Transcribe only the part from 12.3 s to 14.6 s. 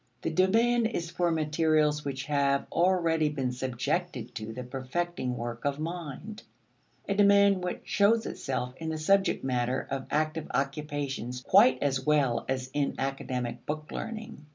as in academic book learning.